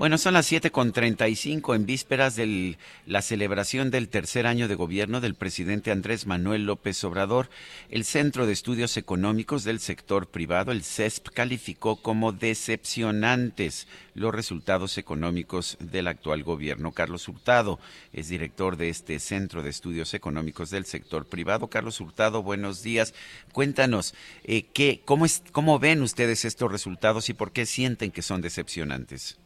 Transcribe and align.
Bueno, 0.00 0.16
son 0.16 0.32
las 0.32 0.50
7.35 0.50 1.76
en 1.76 1.84
vísperas 1.84 2.34
de 2.34 2.78
la 3.04 3.20
celebración 3.20 3.90
del 3.90 4.08
tercer 4.08 4.46
año 4.46 4.66
de 4.66 4.74
gobierno 4.74 5.20
del 5.20 5.34
presidente 5.34 5.90
Andrés 5.90 6.26
Manuel 6.26 6.64
López 6.64 7.04
Obrador. 7.04 7.50
El 7.90 8.06
Centro 8.06 8.46
de 8.46 8.54
Estudios 8.54 8.96
Económicos 8.96 9.62
del 9.62 9.78
Sector 9.78 10.28
Privado, 10.28 10.72
el 10.72 10.84
CESP, 10.84 11.28
calificó 11.28 11.96
como 12.00 12.32
decepcionantes 12.32 13.88
los 14.14 14.34
resultados 14.34 14.96
económicos 14.96 15.76
del 15.80 16.08
actual 16.08 16.44
gobierno. 16.44 16.92
Carlos 16.92 17.28
Hurtado 17.28 17.78
es 18.14 18.30
director 18.30 18.78
de 18.78 18.88
este 18.88 19.18
Centro 19.18 19.62
de 19.62 19.68
Estudios 19.68 20.14
Económicos 20.14 20.70
del 20.70 20.86
Sector 20.86 21.26
Privado. 21.26 21.68
Carlos 21.68 22.00
Hurtado, 22.00 22.42
buenos 22.42 22.82
días. 22.82 23.12
Cuéntanos, 23.52 24.14
eh, 24.44 24.62
¿qué, 24.72 25.02
cómo, 25.04 25.26
es, 25.26 25.42
¿cómo 25.52 25.78
ven 25.78 26.00
ustedes 26.00 26.46
estos 26.46 26.72
resultados 26.72 27.28
y 27.28 27.34
por 27.34 27.52
qué 27.52 27.66
sienten 27.66 28.10
que 28.10 28.22
son 28.22 28.40
decepcionantes? 28.40 29.36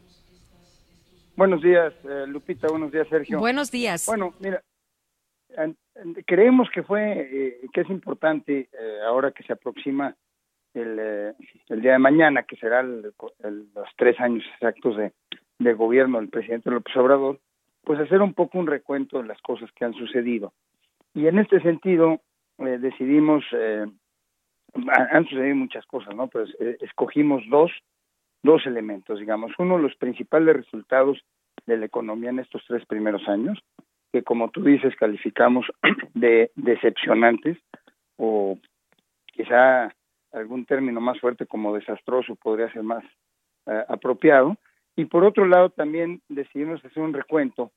Buenos 1.35 1.61
días, 1.61 1.93
eh, 2.05 2.25
Lupita. 2.27 2.67
Buenos 2.67 2.91
días, 2.91 3.07
Sergio. 3.09 3.39
Buenos 3.39 3.71
días. 3.71 4.05
Bueno, 4.07 4.33
mira, 4.39 4.61
creemos 6.25 6.69
que 6.73 6.83
fue, 6.83 7.11
eh, 7.31 7.59
que 7.73 7.81
es 7.81 7.89
importante 7.89 8.69
eh, 8.71 8.99
ahora 9.05 9.31
que 9.31 9.43
se 9.43 9.53
aproxima 9.53 10.15
el, 10.73 10.97
eh, 10.99 11.33
el 11.69 11.81
día 11.81 11.93
de 11.93 11.99
mañana, 11.99 12.43
que 12.43 12.55
será 12.57 12.81
el- 12.81 13.13
el- 13.43 13.67
los 13.73 13.89
tres 13.97 14.19
años 14.19 14.43
exactos 14.53 14.97
de, 14.97 15.13
de 15.59 15.73
gobierno 15.73 16.19
del 16.19 16.29
presidente 16.29 16.69
López 16.71 16.95
Obrador, 16.97 17.39
pues 17.83 17.99
hacer 17.99 18.21
un 18.21 18.33
poco 18.33 18.57
un 18.57 18.67
recuento 18.67 19.21
de 19.21 19.27
las 19.27 19.41
cosas 19.41 19.69
que 19.73 19.85
han 19.85 19.93
sucedido. 19.93 20.53
Y 21.13 21.27
en 21.27 21.39
este 21.39 21.61
sentido 21.61 22.21
eh, 22.59 22.77
decidimos, 22.79 23.43
eh, 23.51 23.85
ha- 24.87 25.07
han 25.17 25.25
sucedido 25.25 25.55
muchas 25.55 25.85
cosas, 25.85 26.15
¿no? 26.15 26.27
Pues 26.27 26.49
escogimos 26.81 27.43
dos 27.49 27.71
dos 28.45 28.65
elementos, 28.65 29.19
digamos. 29.19 29.51
Uno, 29.57 29.77
los 29.77 29.95
principales 29.95 30.55
resultados 30.55 31.21
de 31.65 31.77
la 31.77 31.85
economía 31.85 32.29
en 32.29 32.39
estos 32.39 32.63
tres 32.67 32.85
primeros 32.85 33.27
años, 33.27 33.59
que 34.13 34.23
como 34.23 34.49
tú 34.49 34.63
dices 34.63 34.95
calificamos 34.95 35.65
de 36.13 36.51
decepcionantes 36.55 37.57
o 38.17 38.57
quizá 39.25 39.93
algún 40.31 40.65
término 40.65 41.01
más 41.01 41.19
fuerte 41.19 41.45
como 41.45 41.75
desastroso 41.75 42.35
podría 42.35 42.71
ser 42.71 42.83
más 42.83 43.03
eh, 43.65 43.83
apropiado. 43.87 44.55
Y 44.95 45.05
por 45.05 45.25
otro 45.25 45.45
lado 45.45 45.69
también 45.69 46.21
decidimos 46.29 46.83
hacer 46.85 47.03
un 47.03 47.13
recuento 47.13 47.71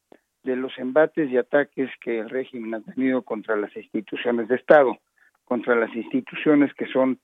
de 0.45 0.55
los 0.55 0.77
embates 0.79 1.31
y 1.31 1.37
ataques 1.37 1.91
que 2.01 2.21
el 2.21 2.31
régimen 2.31 2.75
ha 2.75 2.81
tenido 2.81 3.23
contra 3.23 3.57
las 3.57 3.75
instituciones 3.77 4.49
de 4.49 4.57
Estado, 4.57 4.97
contra 5.45 5.75
las 5.75 5.95
instituciones 5.95 6.73
que 6.75 6.87
son 6.87 7.19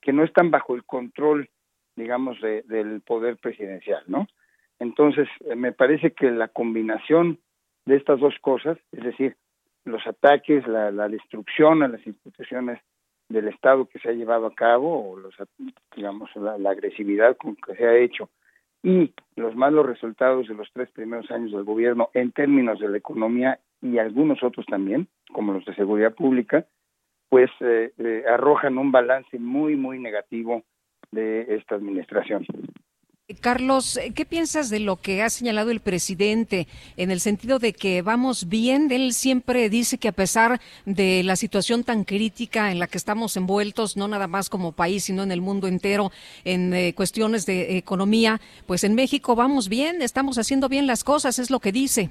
que 0.00 0.12
no 0.12 0.24
están 0.24 0.50
bajo 0.50 0.74
el 0.74 0.84
control 0.84 1.48
digamos, 1.96 2.40
de, 2.40 2.62
del 2.62 3.00
poder 3.00 3.36
presidencial, 3.38 4.02
¿no? 4.06 4.26
Entonces, 4.78 5.28
eh, 5.46 5.56
me 5.56 5.72
parece 5.72 6.12
que 6.12 6.30
la 6.30 6.48
combinación 6.48 7.38
de 7.86 7.96
estas 7.96 8.20
dos 8.20 8.34
cosas, 8.40 8.78
es 8.92 9.02
decir, 9.02 9.36
los 9.84 10.06
ataques, 10.06 10.66
la, 10.66 11.08
destrucción 11.08 11.82
a 11.82 11.88
las 11.88 12.04
instituciones 12.06 12.80
del 13.28 13.48
Estado 13.48 13.86
que 13.86 13.98
se 13.98 14.08
ha 14.08 14.12
llevado 14.12 14.46
a 14.46 14.54
cabo, 14.54 15.10
o 15.10 15.16
los, 15.16 15.34
digamos, 15.94 16.30
la, 16.36 16.58
la 16.58 16.70
agresividad 16.70 17.36
con 17.36 17.56
que 17.56 17.74
se 17.76 17.86
ha 17.86 17.96
hecho, 17.96 18.28
y 18.82 19.12
los 19.36 19.56
malos 19.56 19.86
resultados 19.86 20.48
de 20.48 20.54
los 20.54 20.68
tres 20.72 20.90
primeros 20.90 21.30
años 21.30 21.52
del 21.52 21.64
gobierno 21.64 22.10
en 22.14 22.32
términos 22.32 22.78
de 22.78 22.88
la 22.88 22.98
economía 22.98 23.58
y 23.82 23.98
algunos 23.98 24.42
otros 24.42 24.66
también, 24.66 25.08
como 25.32 25.52
los 25.52 25.64
de 25.64 25.74
seguridad 25.74 26.14
pública, 26.14 26.66
pues 27.28 27.50
eh, 27.60 27.92
eh, 27.98 28.24
arrojan 28.28 28.78
un 28.78 28.92
balance 28.92 29.38
muy, 29.38 29.76
muy 29.76 29.98
negativo 29.98 30.62
de 31.12 31.56
esta 31.56 31.74
administración. 31.74 32.46
Carlos, 33.40 33.98
¿qué 34.14 34.24
piensas 34.24 34.70
de 34.70 34.78
lo 34.78 34.96
que 34.96 35.20
ha 35.20 35.30
señalado 35.30 35.72
el 35.72 35.80
presidente 35.80 36.68
en 36.96 37.10
el 37.10 37.18
sentido 37.18 37.58
de 37.58 37.72
que 37.72 38.00
vamos 38.00 38.48
bien? 38.48 38.86
Él 38.92 39.12
siempre 39.12 39.68
dice 39.68 39.98
que 39.98 40.06
a 40.06 40.12
pesar 40.12 40.60
de 40.84 41.22
la 41.24 41.34
situación 41.34 41.82
tan 41.82 42.04
crítica 42.04 42.70
en 42.70 42.78
la 42.78 42.86
que 42.86 42.98
estamos 42.98 43.36
envueltos, 43.36 43.96
no 43.96 44.06
nada 44.06 44.28
más 44.28 44.48
como 44.48 44.70
país, 44.70 45.04
sino 45.04 45.24
en 45.24 45.32
el 45.32 45.40
mundo 45.40 45.66
entero, 45.66 46.10
en 46.44 46.72
eh, 46.72 46.94
cuestiones 46.94 47.46
de 47.46 47.76
economía, 47.76 48.38
pues 48.68 48.84
en 48.84 48.94
México 48.94 49.34
vamos 49.34 49.68
bien, 49.68 50.02
estamos 50.02 50.38
haciendo 50.38 50.68
bien 50.68 50.86
las 50.86 51.02
cosas, 51.02 51.40
es 51.40 51.50
lo 51.50 51.58
que 51.58 51.72
dice. 51.72 52.10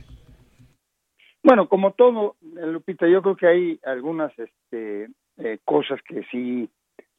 Bueno, 1.44 1.70
como 1.70 1.92
todo, 1.92 2.36
Lupita, 2.42 3.08
yo 3.08 3.22
creo 3.22 3.38
que 3.38 3.48
hay 3.48 3.80
algunas 3.86 4.38
este, 4.38 5.08
eh, 5.38 5.60
cosas 5.64 6.02
que 6.02 6.24
sí 6.30 6.70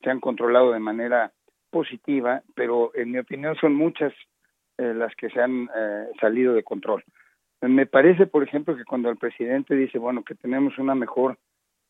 se 0.03 0.11
han 0.11 0.21
controlado 0.21 0.73
de 0.73 0.81
manera 0.81 1.33
positiva, 1.77 2.43
pero 2.55 2.91
en 2.95 3.11
mi 3.11 3.19
opinión 3.19 3.55
son 3.57 3.75
muchas 3.75 4.13
eh, 4.79 4.95
las 4.95 5.15
que 5.15 5.29
se 5.29 5.43
han 5.43 5.69
eh, 5.77 6.07
salido 6.19 6.55
de 6.55 6.63
control. 6.63 7.05
Me 7.61 7.85
parece, 7.85 8.27
por 8.27 8.43
ejemplo, 8.43 8.75
que 8.75 8.85
cuando 8.85 9.11
el 9.11 9.19
presidente 9.19 9.75
dice, 9.75 9.99
bueno, 9.99 10.25
que 10.25 10.35
tenemos 10.35 10.79
una 10.79 10.95
mejor 10.95 11.37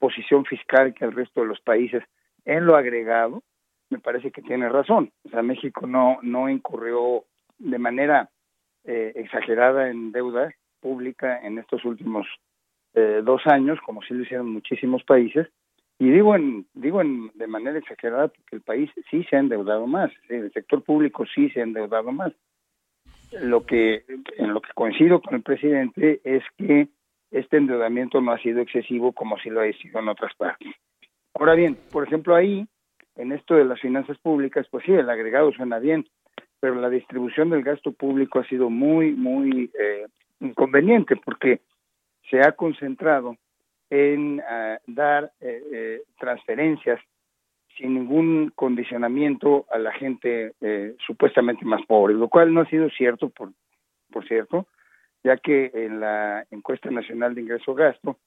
posición 0.01 0.45
fiscal 0.45 0.93
que 0.93 1.05
el 1.05 1.13
resto 1.13 1.43
de 1.43 1.47
los 1.47 1.61
países 1.61 2.03
en 2.45 2.67
lo 2.67 2.75
agregado, 2.75 3.45
me 3.91 4.01
parece 4.01 4.33
que 4.33 4.43
tiene 4.43 4.69
razón. 4.69 5.13
O 5.25 5.29
sea, 5.29 5.43
México 5.43 5.87
no 5.87 6.19
no 6.23 6.49
incurrió 6.49 7.25
de 7.59 7.79
manera 7.79 8.29
eh, 8.85 9.13
exagerada 9.15 9.89
en 9.89 10.11
deuda 10.11 10.53
pública 10.81 11.41
en 11.47 11.59
estos 11.59 11.85
últimos 11.85 12.27
eh, 12.95 13.21
dos 13.23 13.43
años, 13.47 13.79
como 13.87 14.03
sí 14.03 14.15
lo 14.15 14.25
hicieron 14.25 14.51
muchísimos 14.51 15.05
países, 15.05 15.47
y 15.99 16.11
digo 16.11 16.35
en 16.35 16.67
digo 16.75 17.01
en 17.01 17.31
de 17.35 17.47
manera 17.47 17.79
exagerada 17.79 18.29
porque 18.29 18.57
el 18.57 18.63
país 18.63 18.91
sí 19.11 19.25
se 19.25 19.37
ha 19.37 19.41
endeudado 19.41 19.87
más, 19.87 20.11
el 20.29 20.53
sector 20.53 20.83
público 20.83 21.25
sí 21.35 21.49
se 21.51 21.61
ha 21.61 21.65
endeudado 21.65 22.13
más. 22.13 22.33
Lo 23.43 23.65
que 23.65 24.05
en 24.37 24.55
lo 24.55 24.61
que 24.61 24.71
coincido 24.75 25.21
con 25.21 25.35
el 25.35 25.43
presidente 25.43 26.21
es 26.25 26.43
que 26.59 26.89
este 27.31 27.57
endeudamiento 27.57 28.21
no 28.21 28.33
ha 28.33 28.39
sido 28.39 28.61
excesivo 28.61 29.13
como 29.13 29.39
sí 29.39 29.51
lo 29.51 29.61
ha 29.61 29.73
sido 29.73 30.01
en 30.01 30.09
otras 30.09 30.35
partes. 30.37 30.73
Ahora 31.35 31.55
bien, 31.55 31.77
por 31.91 32.07
ejemplo, 32.07 32.35
ahí 32.35 32.67
en 33.17 33.33
esto 33.33 33.55
de 33.55 33.65
las 33.65 33.81
finanzas 33.81 34.19
públicas, 34.19 34.67
pues 34.71 34.85
sí, 34.85 34.93
el 34.93 35.11
agregado 35.11 35.53
suena 35.53 35.79
bien, 35.79 36.07
pero 36.61 36.75
la 36.77 36.91
distribución 36.91 37.51
del 37.51 37.63
gasto 37.63 37.93
público 37.93 38.39
ha 38.39 38.49
sido 38.49 38.71
muy 38.71 39.13
muy 39.13 39.71
eh, 39.79 40.07
inconveniente 40.41 41.17
porque 41.17 41.61
se 42.31 42.41
ha 42.41 42.53
concentrado 42.53 43.37
en 43.91 44.41
uh, 44.41 44.79
dar 44.87 45.33
eh, 45.41 45.63
eh, 45.73 46.03
transferencias 46.19 47.01
sin 47.77 47.95
ningún 47.95 48.53
condicionamiento 48.55 49.67
a 49.71 49.79
la 49.79 49.93
gente 49.93 50.55
eh, 50.61 50.95
supuestamente 51.07 51.65
más 51.65 51.85
pobre, 51.87 52.15
lo 52.15 52.29
cual 52.29 52.53
no 52.53 52.63
ha 52.63 52.71
sido 52.71 52.89
cierto, 52.91 53.29
por, 53.29 53.53
por 54.11 54.27
cierto, 54.27 54.67
ya 55.23 55.37
que 55.37 55.71
en 55.75 56.01
la 56.01 56.47
encuesta 56.51 56.91
nacional 56.91 57.35
de 57.35 57.43
ingreso-gasto 57.43 58.19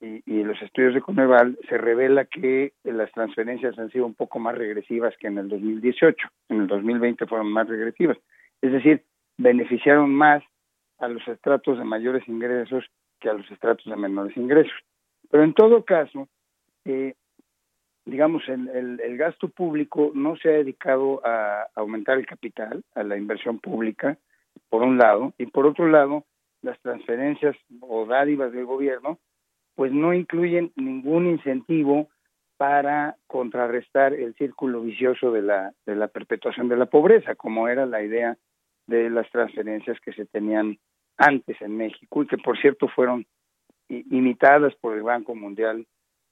y, 0.00 0.22
y, 0.24 0.44
los 0.44 0.60
estudios 0.62 0.94
de 0.94 1.00
Coneval 1.00 1.58
se 1.68 1.76
revela 1.76 2.24
que 2.24 2.72
las 2.84 3.10
transferencias 3.12 3.78
han 3.78 3.90
sido 3.90 4.06
un 4.06 4.14
poco 4.14 4.38
más 4.38 4.56
regresivas 4.56 5.14
que 5.18 5.26
en 5.26 5.38
el 5.38 5.48
2018, 5.48 6.28
en 6.48 6.60
el 6.60 6.66
2020 6.68 7.26
fueron 7.26 7.52
más 7.52 7.68
regresivas, 7.68 8.16
es 8.62 8.72
decir, 8.72 9.04
beneficiaron 9.36 10.14
más 10.14 10.42
a 10.98 11.08
los 11.08 11.26
estratos 11.28 11.78
de 11.78 11.84
mayores 11.84 12.26
ingresos 12.28 12.84
que 13.18 13.28
a 13.28 13.34
los 13.34 13.50
estratos 13.50 13.84
de 13.84 13.96
menores 13.96 14.36
ingresos. 14.36 14.78
Pero 15.30 15.44
en 15.44 15.54
todo 15.54 15.84
caso, 15.84 16.28
eh, 16.84 17.14
digamos, 18.04 18.42
el, 18.48 18.68
el, 18.68 19.00
el, 19.00 19.16
gasto 19.18 19.48
público 19.48 20.10
no 20.14 20.36
se 20.36 20.48
ha 20.48 20.52
dedicado 20.52 21.20
a 21.24 21.68
aumentar 21.74 22.18
el 22.18 22.26
capital, 22.26 22.82
a 22.94 23.02
la 23.02 23.16
inversión 23.16 23.58
pública, 23.58 24.16
por 24.68 24.82
un 24.82 24.98
lado, 24.98 25.34
y 25.38 25.46
por 25.46 25.66
otro 25.66 25.88
lado, 25.88 26.24
las 26.62 26.80
transferencias 26.80 27.56
o 27.80 28.06
dádivas 28.06 28.52
del 28.52 28.64
gobierno, 28.64 29.18
pues 29.74 29.92
no 29.92 30.12
incluyen 30.12 30.72
ningún 30.76 31.26
incentivo 31.26 32.08
para 32.56 33.16
contrarrestar 33.28 34.12
el 34.12 34.34
círculo 34.34 34.82
vicioso 34.82 35.30
de 35.30 35.42
la, 35.42 35.72
de 35.86 35.94
la 35.94 36.08
perpetuación 36.08 36.68
de 36.68 36.76
la 36.76 36.86
pobreza, 36.86 37.36
como 37.36 37.68
era 37.68 37.86
la 37.86 38.02
idea 38.02 38.36
de 38.88 39.08
las 39.10 39.30
transferencias 39.30 40.00
que 40.00 40.12
se 40.12 40.26
tenían 40.26 40.78
antes 41.18 41.60
en 41.60 41.76
México 41.76 42.22
y 42.22 42.26
que 42.26 42.38
por 42.38 42.58
cierto 42.58 42.88
fueron 42.88 43.26
imitadas 43.88 44.74
por 44.76 44.96
el 44.96 45.02
Banco 45.02 45.34
Mundial 45.34 45.86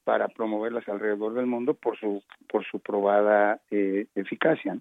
para 0.04 0.28
promoverlas 0.28 0.88
alrededor 0.88 1.34
del 1.34 1.46
mundo 1.46 1.74
por 1.74 1.98
su 1.98 2.22
por 2.48 2.64
su 2.64 2.78
probada 2.80 3.60
eh, 3.70 4.06
eficacia. 4.14 4.78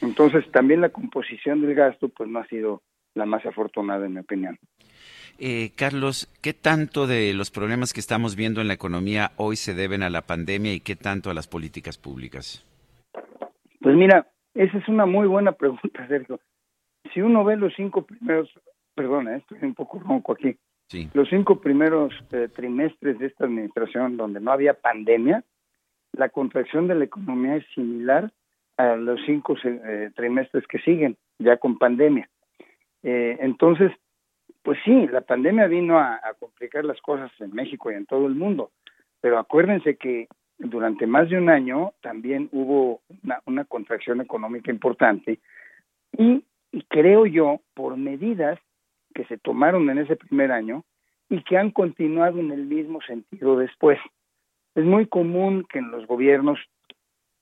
Entonces, 0.00 0.50
también 0.50 0.80
la 0.80 0.88
composición 0.88 1.60
del 1.60 1.74
gasto, 1.74 2.08
pues 2.08 2.28
no 2.28 2.40
ha 2.40 2.46
sido 2.46 2.82
la 3.14 3.26
más 3.26 3.44
afortunada, 3.46 4.06
en 4.06 4.14
mi 4.14 4.20
opinión. 4.20 4.58
Eh, 5.38 5.70
Carlos, 5.76 6.28
¿qué 6.42 6.52
tanto 6.52 7.06
de 7.06 7.32
los 7.34 7.50
problemas 7.50 7.92
que 7.92 8.00
estamos 8.00 8.34
viendo 8.34 8.60
en 8.60 8.68
la 8.68 8.74
economía 8.74 9.32
hoy 9.36 9.56
se 9.56 9.74
deben 9.74 10.02
a 10.02 10.10
la 10.10 10.22
pandemia 10.22 10.72
y 10.72 10.80
qué 10.80 10.96
tanto 10.96 11.30
a 11.30 11.34
las 11.34 11.46
políticas 11.46 11.96
públicas? 11.96 12.64
Pues 13.80 13.94
mira, 13.94 14.26
esa 14.54 14.78
es 14.78 14.88
una 14.88 15.06
muy 15.06 15.28
buena 15.28 15.52
pregunta, 15.52 16.06
Sergio. 16.08 16.40
Si 17.12 17.20
uno 17.20 17.44
ve 17.44 17.56
los 17.56 17.72
cinco 17.76 18.02
primeros, 18.02 18.50
perdona, 18.98 19.36
eh, 19.36 19.38
estoy 19.38 19.58
un 19.62 19.74
poco 19.74 20.00
ronco 20.00 20.32
aquí, 20.32 20.56
sí. 20.88 21.08
los 21.14 21.28
cinco 21.28 21.60
primeros 21.60 22.12
eh, 22.32 22.48
trimestres 22.52 23.18
de 23.20 23.26
esta 23.26 23.44
administración 23.44 24.16
donde 24.16 24.40
no 24.40 24.50
había 24.50 24.74
pandemia, 24.74 25.44
la 26.12 26.28
contracción 26.30 26.88
de 26.88 26.96
la 26.96 27.04
economía 27.04 27.56
es 27.56 27.64
similar 27.74 28.32
a 28.76 28.96
los 28.96 29.20
cinco 29.24 29.54
eh, 29.62 30.10
trimestres 30.16 30.66
que 30.66 30.78
siguen, 30.80 31.16
ya 31.38 31.56
con 31.58 31.78
pandemia. 31.78 32.28
entonces, 33.02 33.92
pues 34.62 34.78
sí, 34.84 35.06
la 35.06 35.20
pandemia 35.20 35.68
vino 35.68 35.98
a, 35.98 36.20
complicar 36.40 36.84
las 36.84 37.00
cosas 37.00 37.30
en 37.38 37.54
México 37.54 37.90
y 37.90 37.94
en 37.94 38.06
todo 38.06 38.26
el 38.26 38.34
mundo, 38.34 38.72
pero 39.20 39.38
acuérdense 39.38 39.96
que 39.96 40.26
durante 40.58 41.06
más 41.06 41.30
de 41.30 41.38
un 41.38 41.48
año 41.48 41.92
también 42.00 42.48
hubo 42.50 43.00
una, 43.46 43.64
contracción 43.64 44.20
económica 44.20 44.72
importante 44.72 45.38
y, 46.12 46.44
creo 46.88 47.26
yo, 47.26 47.60
por 47.74 47.96
medidas 47.96 48.58
que 49.14 49.24
se 49.24 49.38
tomaron 49.38 49.88
en 49.90 49.98
ese 49.98 50.16
primer 50.16 50.52
año 50.52 50.84
y 51.28 51.42
que 51.42 51.58
han 51.58 51.70
continuado 51.70 52.38
en 52.40 52.50
el 52.50 52.66
mismo 52.66 53.00
sentido 53.02 53.56
después. 53.56 53.98
Es 54.74 54.84
muy 54.84 55.06
común 55.06 55.66
que 55.68 55.78
en 55.78 55.90
los 55.90 56.06
gobiernos 56.06 56.58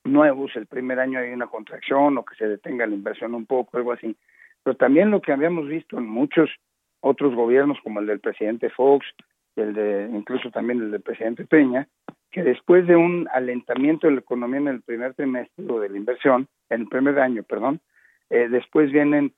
nuevos 0.03 0.55
el 0.55 0.67
primer 0.67 0.99
año 0.99 1.19
hay 1.19 1.31
una 1.31 1.47
contracción 1.47 2.17
o 2.17 2.25
que 2.25 2.35
se 2.35 2.47
detenga 2.47 2.87
la 2.87 2.95
inversión 2.95 3.35
un 3.35 3.45
poco, 3.45 3.77
algo 3.77 3.91
así. 3.91 4.15
Pero 4.63 4.75
también 4.75 5.11
lo 5.11 5.21
que 5.21 5.31
habíamos 5.31 5.67
visto 5.67 5.97
en 5.97 6.07
muchos 6.07 6.49
otros 7.01 7.35
gobiernos 7.35 7.77
como 7.83 7.99
el 7.99 8.07
del 8.07 8.19
presidente 8.19 8.69
Fox, 8.69 9.05
el 9.55 9.73
de 9.73 10.09
incluso 10.11 10.51
también 10.51 10.81
el 10.81 10.91
del 10.91 11.01
presidente 11.01 11.45
Peña, 11.45 11.87
que 12.31 12.43
después 12.43 12.85
de 12.87 12.95
un 12.95 13.27
alentamiento 13.33 14.07
de 14.07 14.13
la 14.13 14.19
economía 14.19 14.59
en 14.59 14.67
el 14.67 14.81
primer 14.81 15.13
trimestre 15.13 15.65
o 15.69 15.79
de 15.79 15.89
la 15.89 15.97
inversión, 15.97 16.47
en 16.69 16.81
el 16.81 16.87
primer 16.87 17.19
año, 17.19 17.43
perdón, 17.43 17.79
eh, 18.29 18.47
después 18.49 18.91
vienen, 18.91 19.33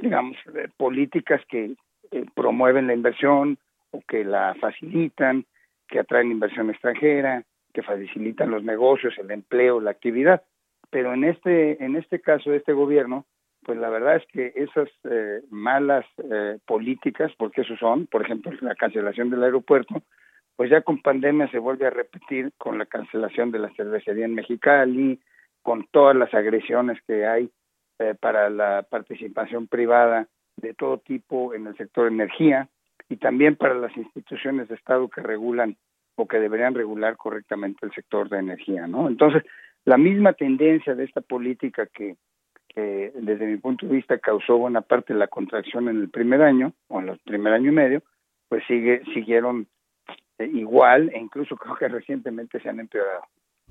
digamos, 0.00 0.36
políticas 0.76 1.42
que 1.48 1.74
eh, 2.10 2.24
promueven 2.34 2.86
la 2.86 2.94
inversión 2.94 3.58
o 3.90 4.00
que 4.06 4.24
la 4.24 4.54
facilitan, 4.60 5.44
que 5.88 5.98
atraen 5.98 6.30
inversión 6.30 6.70
extranjera, 6.70 7.44
que 7.72 7.82
facilitan 7.82 8.50
los 8.50 8.62
negocios, 8.64 9.14
el 9.18 9.30
empleo, 9.30 9.80
la 9.80 9.90
actividad. 9.90 10.42
Pero 10.90 11.12
en 11.12 11.24
este, 11.24 11.82
en 11.84 11.96
este 11.96 12.20
caso 12.20 12.50
de 12.50 12.58
este 12.58 12.72
gobierno, 12.72 13.26
pues 13.64 13.78
la 13.78 13.90
verdad 13.90 14.16
es 14.16 14.26
que 14.32 14.52
esas 14.56 14.88
eh, 15.04 15.42
malas 15.50 16.06
eh, 16.30 16.58
políticas, 16.66 17.32
porque 17.36 17.62
eso 17.62 17.76
son, 17.76 18.06
por 18.06 18.22
ejemplo, 18.22 18.52
la 18.60 18.74
cancelación 18.74 19.30
del 19.30 19.42
aeropuerto, 19.42 20.02
pues 20.56 20.70
ya 20.70 20.80
con 20.80 21.02
pandemia 21.02 21.50
se 21.50 21.58
vuelve 21.58 21.86
a 21.86 21.90
repetir 21.90 22.52
con 22.56 22.78
la 22.78 22.86
cancelación 22.86 23.50
de 23.50 23.58
la 23.58 23.70
cervecería 23.74 24.24
en 24.24 24.34
Mexicali, 24.34 25.20
con 25.62 25.86
todas 25.90 26.16
las 26.16 26.32
agresiones 26.34 26.98
que 27.06 27.26
hay 27.26 27.50
eh, 27.98 28.14
para 28.18 28.50
la 28.50 28.82
participación 28.88 29.66
privada 29.66 30.28
de 30.56 30.74
todo 30.74 30.98
tipo 30.98 31.54
en 31.54 31.66
el 31.66 31.76
sector 31.76 32.08
energía 32.08 32.68
y 33.08 33.16
también 33.16 33.56
para 33.56 33.74
las 33.74 33.96
instituciones 33.96 34.68
de 34.68 34.74
Estado 34.74 35.08
que 35.08 35.20
regulan 35.20 35.76
o 36.16 36.26
que 36.26 36.38
deberían 36.38 36.74
regular 36.74 37.16
correctamente 37.16 37.86
el 37.86 37.92
sector 37.92 38.28
de 38.28 38.38
energía, 38.38 38.86
¿no? 38.86 39.08
Entonces, 39.08 39.44
la 39.84 39.96
misma 39.96 40.32
tendencia 40.32 40.94
de 40.94 41.04
esta 41.04 41.20
política 41.20 41.86
que 41.86 42.16
desde 42.80 43.46
mi 43.46 43.56
punto 43.56 43.86
de 43.86 43.96
vista 43.96 44.18
causó 44.18 44.56
buena 44.56 44.82
parte 44.82 45.12
de 45.12 45.18
la 45.18 45.26
contracción 45.26 45.88
en 45.88 45.96
el 46.00 46.10
primer 46.10 46.42
año 46.42 46.74
o 46.86 47.00
en 47.00 47.08
el 47.08 47.18
primer 47.18 47.52
año 47.52 47.72
y 47.72 47.74
medio, 47.74 48.02
pues 48.48 48.62
sigue 48.66 49.02
siguieron 49.14 49.66
eh, 50.38 50.46
igual 50.52 51.10
e 51.12 51.18
incluso 51.18 51.56
creo 51.56 51.76
que 51.76 51.88
recientemente 51.88 52.60
se 52.60 52.68
han 52.68 52.80
empeorado. 52.80 53.22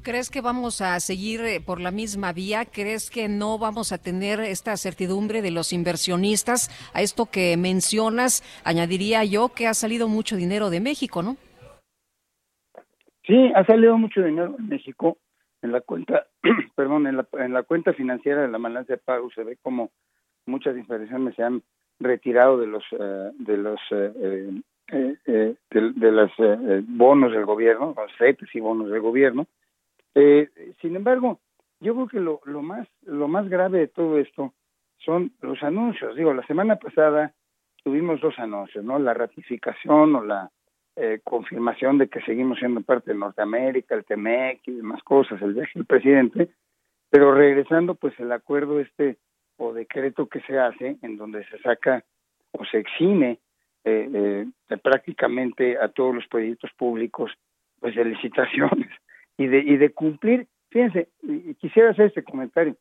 ¿Crees 0.04 0.30
que 0.30 0.42
vamos 0.42 0.82
a 0.82 1.00
seguir 1.00 1.42
eh, 1.42 1.60
por 1.60 1.82
la 1.82 1.92
misma 1.92 2.32
vía? 2.34 2.66
¿Crees 2.66 3.10
que 3.10 3.28
no 3.28 3.58
vamos 3.58 3.92
a 3.92 3.98
tener 3.98 4.40
esta 4.40 4.78
certidumbre 4.78 5.42
de 5.42 5.52
los 5.52 5.74
inversionistas? 5.74 6.70
A 6.94 7.02
esto 7.02 7.26
que 7.32 7.58
mencionas, 7.58 8.44
añadiría 8.64 9.24
yo 9.26 9.50
que 9.50 9.68
ha 9.68 9.74
salido 9.74 10.08
mucho 10.08 10.36
dinero 10.36 10.70
de 10.70 10.80
México, 10.80 11.24
¿no? 11.24 11.36
Sí, 13.26 13.52
ha 13.56 13.66
salido 13.66 13.98
mucho 13.98 14.22
dinero 14.22 14.56
de 14.58 14.64
México 14.64 15.18
en 15.62 15.72
la 15.74 15.82
cuenta, 15.82 16.28
perdón, 16.76 17.08
en 17.08 17.18
la, 17.18 17.28
en 17.34 17.54
la 17.54 17.64
cuenta 17.64 17.94
financiera 17.94 18.42
de 18.42 18.48
la 18.48 18.58
balanza 18.58 18.94
de 18.94 19.00
pago 19.00 19.30
se 19.32 19.44
ve 19.44 19.58
como 19.62 19.92
muchas 20.46 20.78
inversiones 20.78 21.36
se 21.36 21.44
han 21.44 21.62
retirado 22.00 22.58
de 22.58 22.68
los 22.68 22.84
eh, 22.92 23.32
de 23.38 23.58
los 23.58 23.80
eh, 23.92 24.62
eh, 24.92 25.56
de, 25.70 26.12
los 26.12 26.32
bonos 26.88 27.34
del 27.34 27.46
gobierno, 27.46 27.94
los 27.98 28.12
CETES 28.18 28.56
y 28.56 28.60
bonos 28.60 28.90
del 28.90 29.02
gobierno. 29.02 29.46
Sin 30.82 30.96
embargo, 30.96 31.40
yo 31.80 31.94
creo 31.94 32.08
que 32.08 32.20
lo, 32.20 32.42
lo 32.46 32.62
más 32.62 32.88
lo 33.04 33.28
más 33.28 33.48
grave 33.50 33.80
de 33.80 33.88
todo 33.88 34.18
esto 34.18 34.54
son 34.98 35.32
los 35.42 35.62
anuncios. 35.64 36.16
Digo, 36.16 36.34
la 36.34 36.46
semana 36.48 36.78
pasada 36.78 37.34
tuvimos 37.84 38.20
dos 38.20 38.38
anuncios, 38.40 38.84
¿no? 38.84 39.00
La 39.00 39.14
ratificación 39.14 40.16
o 40.16 40.24
la 40.24 40.50
eh, 40.96 41.20
confirmación 41.24 41.98
de 41.98 42.08
que 42.08 42.22
seguimos 42.22 42.60
siendo 42.60 42.82
parte 42.82 43.14
de 43.14 43.20
Norteamérica, 43.20 43.96
el 43.96 44.06
TEMEC 44.06 44.62
y 44.68 44.72
demás 44.72 45.04
cosas, 45.04 45.42
el 45.42 45.54
viaje 45.54 45.72
del 45.76 45.86
presidente, 45.86 46.50
pero 47.10 47.34
regresando 47.34 47.96
pues 47.96 48.20
el 48.20 48.32
acuerdo 48.32 48.80
este 48.80 49.18
o 49.58 49.74
decreto 49.74 50.28
que 50.28 50.42
se 50.42 50.58
hace 50.58 50.98
en 51.02 51.18
donde 51.18 51.46
se 51.46 51.60
saca 51.60 52.04
o 52.52 52.66
se 52.66 52.80
exime 52.80 53.40
eh, 53.84 54.10
eh, 54.70 54.78
prácticamente 54.82 55.78
a 55.78 55.88
todos 55.90 56.16
los 56.16 56.28
proyectos 56.28 56.72
públicos 56.78 57.32
pues 57.80 57.96
de 57.96 58.06
licitaciones 58.06 58.90
y 59.38 59.48
de 59.48 59.60
y 59.60 59.78
de 59.78 59.92
cumplir 59.92 60.48
fíjense 60.70 61.10
quisiera 61.60 61.92
hacer 61.92 62.08
este 62.08 62.24
comentario 62.24 62.76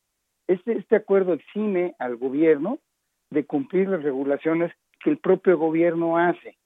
este 0.47 0.73
este 0.79 0.97
acuerdo 0.97 1.35
exime 1.35 1.95
al 1.99 2.17
gobierno 2.17 2.79
de 3.31 3.45
cumplir 3.45 3.89
las 3.89 4.03
regulaciones 4.03 4.73
que 5.01 5.11
el 5.11 5.19
propio 5.19 5.59
gobierno 5.59 6.17
hace 6.19 6.57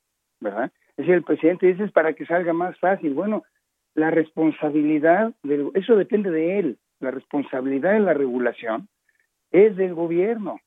verdad 0.40 0.72
es 1.00 1.06
decir, 1.06 1.14
el 1.14 1.22
presidente 1.22 1.66
dice 1.66 1.84
es 1.84 1.92
para 1.92 2.12
que 2.12 2.26
salga 2.26 2.52
más 2.52 2.78
fácil. 2.78 3.14
Bueno, 3.14 3.42
la 3.94 4.10
responsabilidad, 4.10 5.32
de, 5.42 5.70
eso 5.72 5.96
depende 5.96 6.30
de 6.30 6.58
él, 6.58 6.78
la 6.98 7.10
responsabilidad 7.10 7.94
de 7.94 8.00
la 8.00 8.12
regulación 8.12 8.86
es 9.50 9.76
del 9.76 9.94
gobierno. 9.94 10.60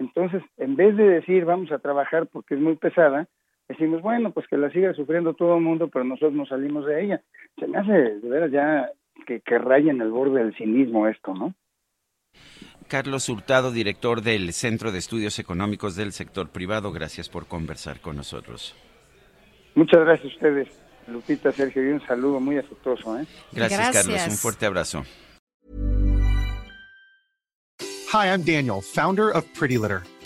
Entonces, 0.00 0.42
en 0.56 0.74
vez 0.74 0.96
de 0.96 1.04
decir 1.04 1.44
vamos 1.44 1.70
a 1.70 1.78
trabajar 1.78 2.26
porque 2.26 2.54
es 2.54 2.60
muy 2.60 2.74
pesada, 2.74 3.28
decimos, 3.68 4.02
bueno, 4.02 4.32
pues 4.32 4.46
que 4.48 4.56
la 4.56 4.70
siga 4.70 4.94
sufriendo 4.94 5.34
todo 5.34 5.56
el 5.56 5.62
mundo, 5.62 5.88
pero 5.88 6.04
nosotros 6.04 6.32
no 6.32 6.46
salimos 6.46 6.86
de 6.86 7.04
ella. 7.04 7.22
Se 7.58 7.66
me 7.66 7.78
hace 7.78 7.92
de 7.92 8.28
veras 8.28 8.50
ya 8.50 8.90
que, 9.26 9.40
que 9.40 9.58
raya 9.58 9.90
en 9.90 10.00
el 10.00 10.10
borde 10.10 10.42
del 10.42 10.56
cinismo 10.56 11.06
esto, 11.06 11.34
¿no? 11.34 11.54
Carlos 12.88 13.28
Hurtado, 13.28 13.70
director 13.70 14.22
del 14.22 14.52
Centro 14.52 14.92
de 14.92 14.98
Estudios 14.98 15.38
Económicos 15.38 15.94
del 15.94 16.12
Sector 16.12 16.48
Privado, 16.48 16.90
gracias 16.90 17.28
por 17.28 17.46
conversar 17.46 18.00
con 18.00 18.16
nosotros. 18.16 18.74
Muchas 19.74 20.00
gracias 20.00 20.32
a 20.32 20.34
ustedes, 20.34 20.68
Lupita, 21.06 21.52
Sergio, 21.52 21.86
y 21.86 21.92
un 21.92 22.00
saludo 22.06 22.40
muy 22.40 22.56
afectuoso. 22.56 23.18
¿eh? 23.18 23.26
Gracias, 23.52 23.80
gracias, 23.80 24.06
Carlos. 24.06 24.26
Un 24.28 24.36
fuerte 24.38 24.66
abrazo. 24.66 25.04
Hi, 28.10 28.28
I'm 28.28 28.42
Daniel, 28.42 28.80
founder 28.80 29.28
of 29.36 29.44
Pretty 29.52 29.76
Litter. 29.76 30.00